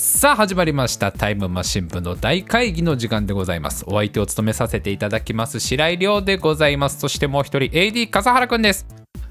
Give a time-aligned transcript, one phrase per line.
[0.00, 1.10] さあ始まりました。
[1.10, 3.84] タイムマシン部の大会議の時間でございます。
[3.88, 7.00] お相手を務めさせていただきます白井亮でございます。
[7.00, 8.86] そしてもう一人 AD 笠原くんです。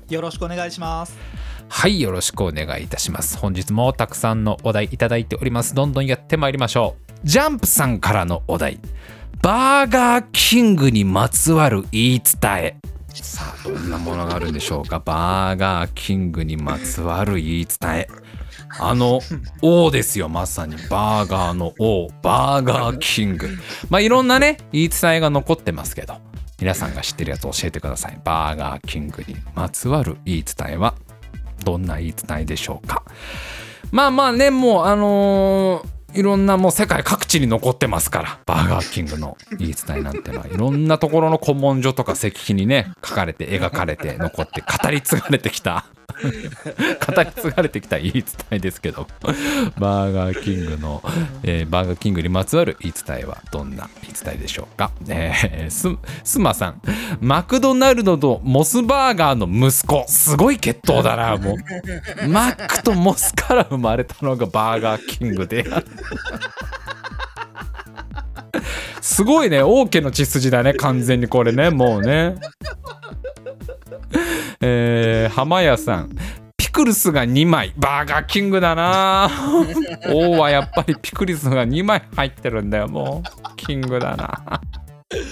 [0.10, 1.18] よろしくお願いします。
[1.70, 3.38] はいよろしくお願いいたします。
[3.38, 5.74] 本日もたくさんのお題いただいております。
[5.74, 7.12] どんどんやってまいりましょう。
[7.24, 8.82] ジャンプさんからのお題。
[9.42, 12.78] バーガーキングにまつわる言い伝え。
[13.14, 15.00] さあどんなものがあるんでしょうか。
[15.00, 18.08] バーガーキングにまつわる言い伝え
[18.80, 19.22] あの
[19.62, 20.76] 王ですよまさに。
[20.90, 22.10] バーガーの王。
[22.22, 23.50] バーガーキング。
[23.90, 26.16] まあいろんなね言い伝えが残ってますけど。
[26.60, 28.20] 皆さんが知ってるやつ教えてください。
[28.24, 30.96] バーガーキングにまつわる言い伝えは。
[31.64, 33.04] どんな言い伝えでしょうか。
[33.92, 38.40] まあまあねもうあのーいろんなもう世界各地に残ってますから。
[38.48, 40.48] バーガーキングの言い伝えなんてのは。
[40.48, 45.86] いろんなところの古文書とか石碑にね書かれて描かれて残って語り継がれてきた。
[47.16, 49.08] 語り継がれてきた言い伝えですけど。
[49.78, 51.04] バーガーキングの、
[51.44, 55.88] えーバーガーキングにまつわる言い伝えはどんな言い伝えでしょうか、えー、す
[56.24, 56.82] すまさん。
[57.20, 60.06] マクドナルドとモスバーガーの息子。
[60.08, 62.28] すごい血統だなもう。
[62.28, 65.66] マックとモスから生まれたのがバーガーキングで。
[69.02, 72.36] すごいね王家の血筋だね完全にこれねもうね。
[74.62, 76.10] えー、浜屋さん。
[76.58, 77.74] ピクルスが2枚。
[77.78, 79.30] バーガーキングだな。
[80.10, 82.88] 王はやっぱりピクルスが2枚入ってるんだよ。
[82.88, 84.62] もうキングだな。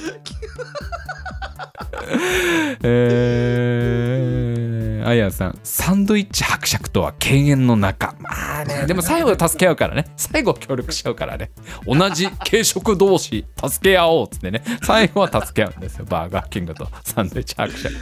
[2.83, 5.59] えー、あやさん。
[5.63, 8.15] サンドイッチ伯爵とは犬猿の仲。
[8.19, 10.05] まあねでも最後は助け合うからね。
[10.15, 11.51] 最後協力しちゃうからね。
[11.85, 14.63] 同じ軽食同士助け合おうっつってね。
[14.83, 16.05] 最後は助け合うんですよ。
[16.05, 17.93] バーガーキングとサンドイッチ伯爵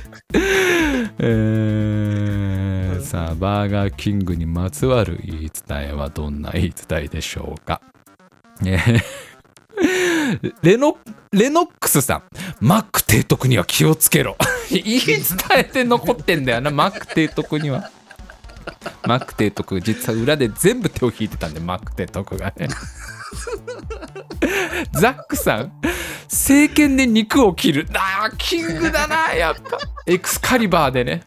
[1.20, 7.82] えー、さあバーガーキングにまつわる言い伝えはどんな言い伝えでしょうか？
[8.66, 9.00] えー
[10.62, 10.98] レノ
[11.32, 12.24] レノックスさん
[12.60, 14.38] マック提督には気をつけろ。
[14.70, 15.18] 言い伝
[15.58, 17.90] えて残ってんだよなマック提督には。
[19.06, 22.70] マック提督実は裏で全部手を引いてたんでマック提督がね。
[24.92, 25.74] ザックさん
[26.24, 27.88] 政権で肉を切る。
[27.94, 29.78] あーキングだなやっぱ。
[30.06, 31.24] エクスカリバーでね。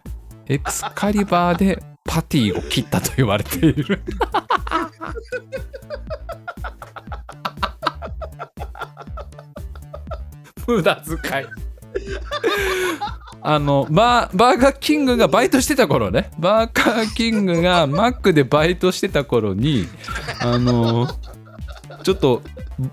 [0.46, 4.02] エクスカリバーでパティを切ったと言われている。
[10.66, 11.46] 無駄遣い。
[13.42, 16.30] あのババーガーキングがバイトしてた頃ね。
[16.38, 19.86] バーガーキングがマックでバイトしてた頃に
[20.40, 21.06] あの
[22.06, 22.40] ちょっと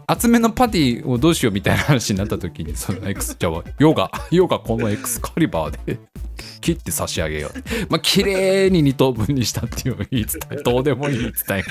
[0.08, 6.00] 厚めのパティをどうしようみたいな話になった時にそのエクスじゃあヨガ ヨガこのエクスカリバーで
[6.62, 7.60] 切って差し上げよう。
[7.92, 11.64] まあ綺麗に2等分にしたっていう言い伝え どうでもいい伝え。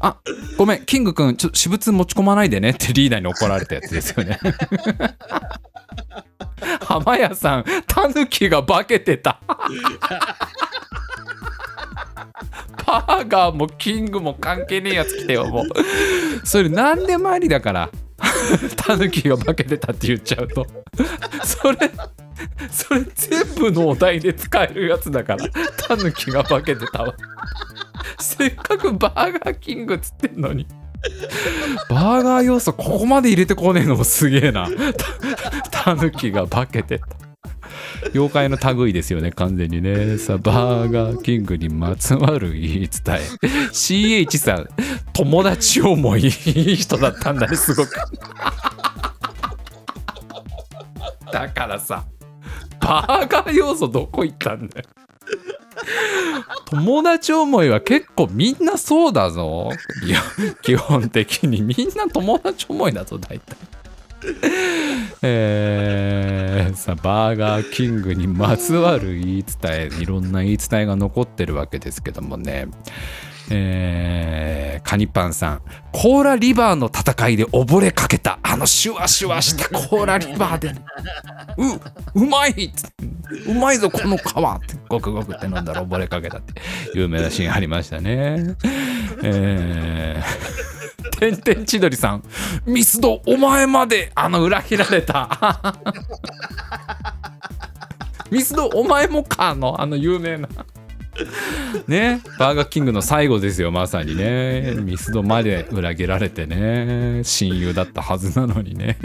[0.00, 0.16] あ
[0.56, 4.38] ごめんキングくんちょっと私物持ち込まないでねってリーダーに怒られたやつですよね。
[6.80, 9.38] 浜屋さんタヌキが化けてた
[12.88, 16.46] バーガーもキングも関係ねえやつ来てよもう。
[16.46, 17.90] それ何でもありだから。
[18.76, 20.66] タヌキが化けてたって言っちゃうと
[21.44, 21.78] それ
[22.68, 25.46] それ全部のお題で使えるやつだから。
[25.76, 27.14] タヌキが化けてたわ。
[28.18, 30.66] せっかくバーガーキングっつってんのに。
[31.90, 34.66] バーガー要素ここまで入れてこねえのもすげえな。
[35.70, 37.27] タヌキが化けてた。
[38.14, 40.18] 妖怪の類ですよね完全にね。
[40.18, 43.48] さバーガーキングにまつわる言い伝え。
[43.72, 44.68] CH さん
[45.12, 46.30] 友達思いいい
[46.76, 47.90] 人だったんだねすごく。
[51.32, 52.04] だからさ
[52.80, 54.86] バーガー要素どこ行ったんだよ。
[56.66, 59.70] 友達思いは結構みんなそうだぞ。
[60.04, 60.20] いや
[60.62, 63.56] 基本的にみんな友達思いだぞ大体。
[65.22, 72.68] えー、さあバーガーキングにまつわる言い伝えいろんな言い伝えが残ってるわけですけどもね。
[73.50, 75.62] えー、カニパンさん。
[75.92, 78.38] コーラリバーの戦いで溺れかけた。
[78.42, 80.74] あのシュワシュワしたコーラリバーで。
[82.14, 82.72] ううまい。
[83.46, 84.22] うまいぞこの皮っ
[84.66, 84.76] て。
[84.88, 86.60] ゴクゴクって飲んだら溺れかけたって。
[86.94, 88.54] 有名なシーンありましたね。
[89.22, 90.77] えー、
[91.18, 92.22] てんてん千鳥さん。
[92.66, 95.74] ミスドお前まであの裏切られた。
[98.30, 100.48] ミスドお前もかのあの有名な。
[101.86, 102.20] ね。
[102.38, 104.74] バーガーキングの最後ですよまさにね。
[104.80, 107.22] ミスドまで裏切られてね。
[107.24, 108.96] 親友だったはずなのにね。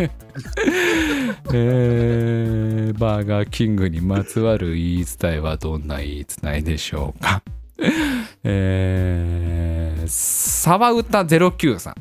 [1.54, 7.42] えー、バーガーキングにまつわる言い伝えはどんな言い伝えでしょうか。
[8.44, 8.93] えー、
[10.63, 11.95] 沢歌09さん。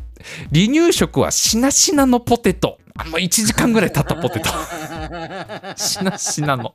[0.52, 2.78] 離乳食はしなしなのポテト。
[2.96, 4.50] あもう1時間ぐらい経ったポテト。
[5.74, 6.72] しなしなの。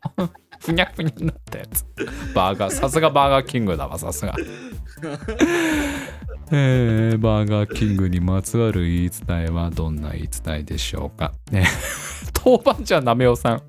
[0.59, 1.85] ふにゃふにゃになったやつ。
[2.35, 4.35] バーガーさすがバーガーキングだわさすが。
[6.51, 11.31] えー、バーガーキングにまつわる言い伝えはどんな言い伝えでしょうか。
[11.51, 11.65] ね。
[12.43, 13.61] 豆板醤なめおさん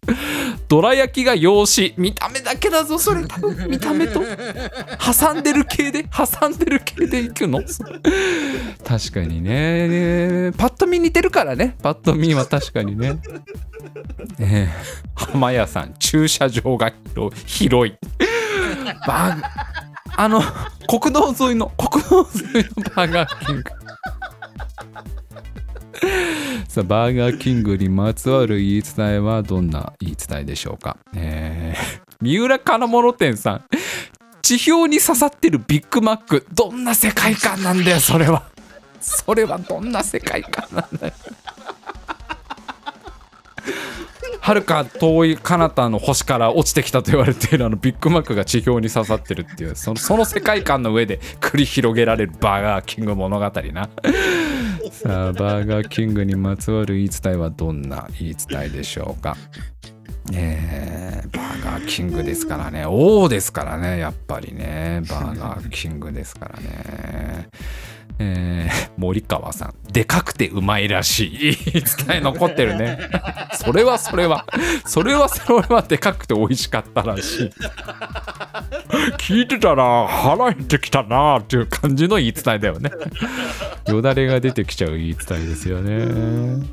[0.68, 3.26] どら焼きが用紙見た目だけだぞそれ。
[3.26, 4.20] 多分見た目と。
[4.20, 6.04] 挟んでる系で？
[6.04, 7.62] 挟んでる系でいくの？
[8.84, 10.52] 確かにね。
[10.58, 11.74] パッと見似てるからね。
[11.82, 13.18] パッと見は確かにね。
[14.38, 14.74] ね。
[15.14, 16.92] 浜屋さん駐車場が
[17.46, 17.96] 広い。
[19.06, 19.42] バー
[20.16, 20.42] あの
[20.86, 23.64] 国道沿いの国道沿いのバーガーキング。
[26.68, 33.64] さあバーガーキングにまつわる言い伝えはどんな言い伝えでしょうか、えー、三浦金物店さん。
[34.42, 36.46] 地表に刺さってるビッグマック。
[36.52, 38.44] どんな世界観なんだよそれは。
[39.00, 41.14] それはどんな世界観なんだよ。
[44.40, 53.88] はるか遠い彼方の星から落ちてきたと言われているあのビッグマックが地表に刺さってるっていうそのその世界観の上で繰り広げられるバーガーキング物語な。
[54.90, 59.36] さあバーガーキングにまつわる言い伝えはどんな言い伝えでしょうか？
[60.32, 62.84] えー、バーガーキングですからね。
[62.86, 65.02] 王ですからねやっぱりね。
[65.08, 67.48] バーガーキングですからね。
[68.20, 69.74] えー、森川さん。
[69.92, 72.98] でかくてうまいらしい言い伝え残ってるね。
[73.54, 74.44] それはそれは。
[74.84, 77.50] それはそれはでかくて美味しかったらしい。
[79.12, 82.90] 聞いてたら腹減ってきたなっていう感じの言い伝えだよね。
[83.88, 86.64] よだれが出てきちゃう言い伝えですよね。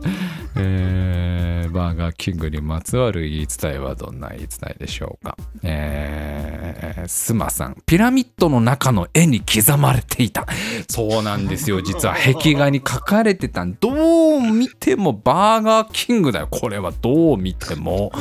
[0.57, 5.37] えー、バーガーキングにまつわる言い伝えはどんな言い伝えでしょうか。
[5.63, 7.77] えー、スマさん。
[7.85, 10.45] ピラミッドの中の絵に刻まれていた。
[10.87, 11.81] そうなんですよ。
[11.81, 13.65] 実は壁画に描かれてた。
[13.65, 16.47] どう見てもバーガーキングだよ。
[16.49, 18.11] これはどう見ても。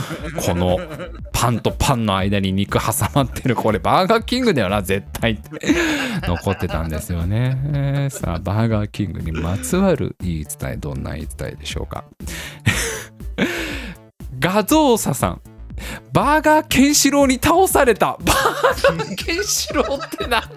[0.44, 0.78] この
[1.32, 3.56] パンとパンの間に肉挟まってる。
[3.56, 5.50] これバーガーキングだよな絶対って。
[6.26, 12.04] 残ってたんですよね、さあバーガーキングにまつわる言い伝えどんな言い伝えでしょうか。
[14.38, 15.40] 画像差さん。
[16.12, 18.16] バーガーケンシロウに倒された。
[18.20, 20.48] バーガーケンシロウってなんだ。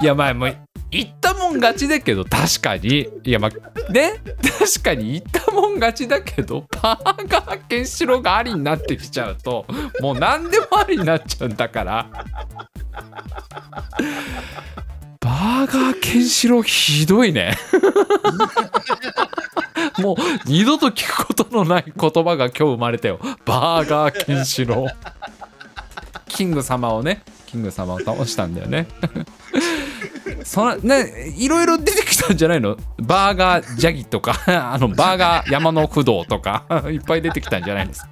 [0.00, 0.56] いやまあもう
[0.90, 3.08] 言ったもん勝ちだけど確かに。
[3.24, 3.50] いやまあ
[3.92, 4.20] ね？
[4.58, 9.66] 確かに言ったもん勝ちだけどバーガーケンシロウがありになってきちゃうと
[10.00, 12.06] もう何でもありになっちゃうんだから。
[15.20, 17.54] バーガーケンシロウひどいね。
[19.98, 20.16] もう
[20.46, 23.18] 二度と聞くことのない言葉が今日生まれたよ。
[23.44, 24.86] バーガーケンシロウ。
[26.28, 28.86] キング様をねキング様を倒したんだよね。
[30.44, 32.76] そのねいろいろ出てきたんじゃないの？
[32.98, 34.34] バーガージャギとか
[34.72, 38.08] あのバーガー山の不動とか いっぱい出てきたんじゃないですか？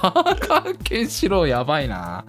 [0.02, 2.24] バーガーケンシロウやばいな。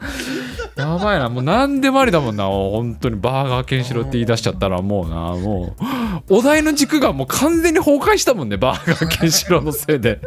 [0.75, 1.29] やばいな。
[1.29, 2.45] もう何でもありだもんな。
[2.47, 5.15] 本当にバーガーケンシロウって言い出しちゃったらもうな。
[5.41, 5.73] も
[6.29, 10.19] うお題の軸がもう完全に崩壊したもんねバーガーケンシロウのせいで。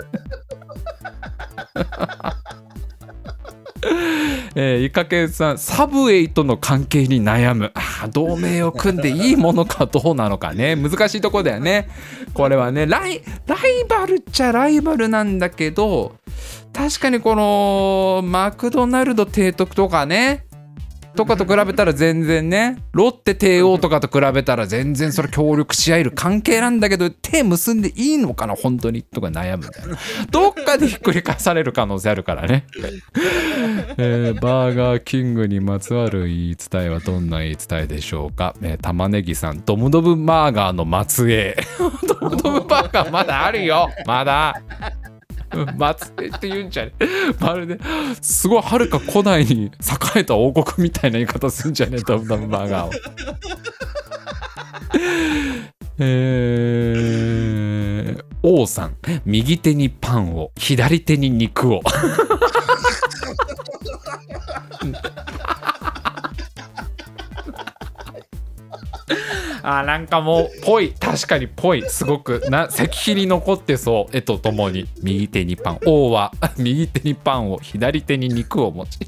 [4.57, 7.73] えー、ゆかけんさん、サブウェイとの関係に悩む。
[8.13, 10.77] 同盟を組んでいいものかどうなのかね。
[10.77, 11.89] 難しいとこだよね。
[12.35, 16.15] これはね、ライ、ライバルっちゃライバルなんだけど、
[16.73, 20.47] 確かにこの、マクドナルド提督とかね、
[21.15, 29.97] とかと比べたら全然ねロッテ帝王とかと比べたら全然それ協力し合える関係なんだけど手結んでいいのかな本当にとか悩むんだよ
[30.31, 32.67] どっかでひっくり返される可能性あるからね、
[33.97, 41.57] えー、バーガーキングにまつわる言い伝えはどんな言い伝えでしょうか、えー、玉ねぎさんドムドムバーガーの末裔。
[42.21, 43.91] ドムドムバーガーまだあるよ。
[44.07, 44.61] まだ
[45.77, 46.93] 松江って言うんじゃね
[47.41, 47.79] まるで
[48.21, 49.71] すごいはるか古代に栄
[50.21, 52.91] えた王国みたいな言い方するんじゃね えダムダムバーガーを。
[55.97, 61.81] えー、王さん右手にパンを左手に肉を
[69.67, 70.93] あなんかもうぽい。
[70.93, 71.89] 確かにぽい。
[71.89, 74.17] すごくな石碑に残ってそう。
[74.17, 74.87] 絵とともに。
[75.03, 75.79] 右手にパン。
[75.87, 78.99] 王は 右手にパンを左手に肉を持ち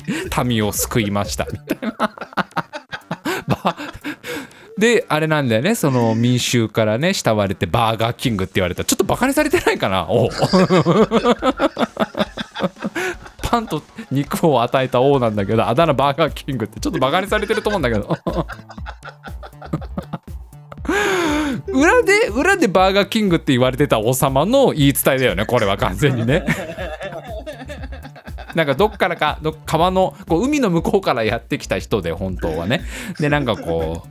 [0.44, 1.46] 民を救いました。
[1.52, 1.94] みたいな。
[4.78, 5.74] であれなんだよね。
[5.74, 8.82] その民衆からね慕われてバーガーキングって言われた。
[8.82, 10.06] ちょっとバカにされてないかな？
[10.08, 10.30] お
[13.42, 18.16] パンと肉を与えた王なんだけどあだ名バーガーキングってちょっとバカにされてると思うんだけど。
[21.76, 26.44] 裏で裏でバーガーキングって言われてた王様の言い伝えだよねこれは完全にね。
[28.54, 32.82] なんかどっからかど川のこう海の向こうからやってきた人で本当はね。
[33.20, 34.08] でなんかこう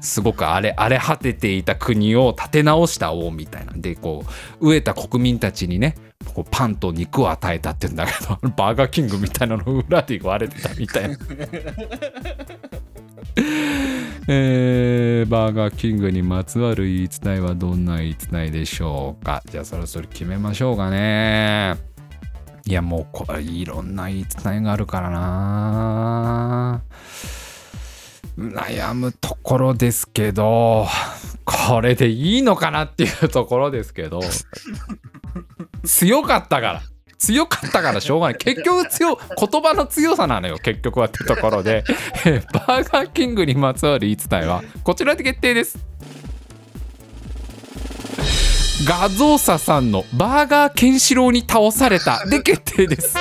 [0.00, 3.72] すごく荒れ荒れ果てていた国を立て直した王みたいな。
[3.72, 4.24] んでこ
[4.60, 5.96] う飢えた国民たちにね
[6.32, 11.16] こうパンと肉を与えたって言うんだけど バーガーキングみたいなの裏で言われてたみたいな。
[14.30, 19.42] えー、バーガーキングにまつわる言い伝えはどんな言い伝えでしょうか？
[19.50, 21.76] じゃあそろそろ決めましょうかね。
[22.66, 26.82] いやもうこれいろんな言い伝えがあるからな。
[28.36, 30.86] 悩むところですけど
[31.44, 34.20] これでいいのかなっていうところですけど
[35.84, 36.82] 強かったから
[37.18, 38.36] 強かったからしょうがない。
[38.38, 41.84] 結局強言葉の強さなのよ結局はってところで。
[42.52, 45.78] バーガーキングにまつわる言い伝えはこちらで決定です。
[48.86, 53.16] 画像差さんのバーガーケンシロウに倒されたで決定です。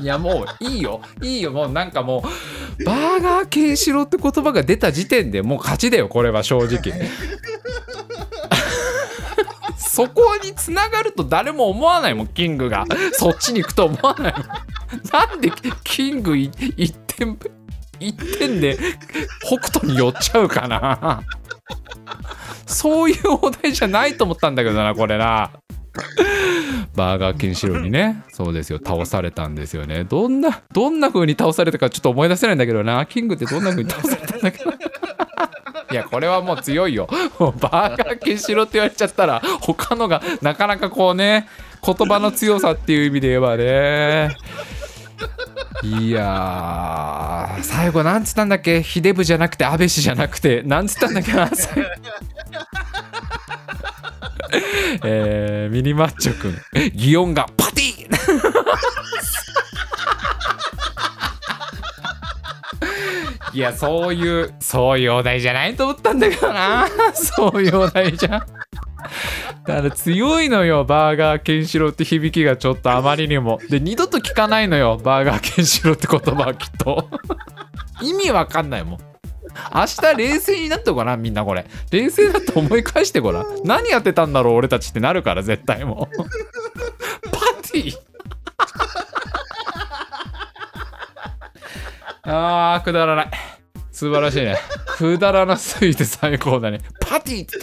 [0.00, 1.00] いやもういいよ。
[1.22, 1.52] いいよ。
[1.52, 2.24] もうなんかも
[2.78, 6.92] うバーガーケンシロウって言葉が出た時点でもう勝ちだよこれは正直
[10.00, 12.86] そこにつながると誰も思わないもんキングが。
[13.12, 14.44] そっちに行くと思わないもん。
[15.12, 15.52] なんで
[15.84, 16.50] キング一
[17.06, 17.38] 点
[17.98, 18.78] 一点で
[19.44, 21.22] 北斗に寄っちゃうかな。
[22.64, 25.50] そういうお題じゃないと思ったんだけどなこれな。
[26.94, 28.24] バーガーケンシロにね。
[28.32, 28.78] そうですよ。
[28.82, 30.04] 倒されたんですよね。
[30.04, 33.04] どんなどんな風に倒されたかちょっと思い出せないんだけどな。
[33.04, 34.72] キングってどんな風に倒されたんだけど。
[35.90, 37.08] いやこれはもう強いよ。
[37.38, 41.48] もうバーガーケンシロウって言われちゃったら他のがなかなかこうね
[41.84, 44.36] 言葉の強さっていう意味で言えばね。
[45.82, 48.82] いや最後なんつったんだっけ？
[48.82, 51.50] 秀部じゃなくて安倍氏じゃなくてなんつったんだっけな
[55.04, 56.56] えー、ミニマッチョくん。
[56.94, 57.46] 擬音が。
[63.52, 66.86] いやそういうそういうお題じゃないと思ったんだけどな。
[67.14, 68.40] そういうお題じゃん。
[69.66, 73.58] だから強いのよバーガーケンシロウって響きがちょっとあまりにも。
[73.68, 77.08] で二度と聞かないのよバーガーケンシロウって言葉はきっと。
[78.02, 78.98] 意味わかんないもん。
[79.74, 81.66] 明日冷静になってごらんみんなこれ。
[81.90, 83.46] 冷静だって思い返してごらん。
[83.64, 86.16] 何やってたんだろう俺たちってなるから絶対もう。
[87.30, 88.09] パーティ
[92.32, 93.30] あーくだらない。
[93.90, 94.56] 素晴らしいね。
[94.96, 96.80] くだらなすぎて最高だね。
[97.00, 97.46] パティ！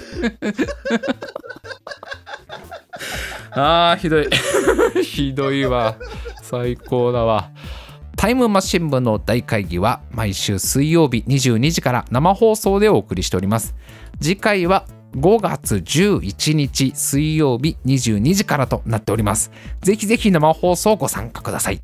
[3.51, 4.27] あーひどい。
[5.03, 5.95] ひどいわ。
[6.41, 7.49] 最高だわ。
[8.17, 13.73] タイムマシン部の大会議は毎週水曜日22時から生放送でお送りしております。
[14.19, 19.49] 次回は5月11日水曜日22時からとなっております。
[19.81, 21.79] ぜひぜひ生放送ご参加ください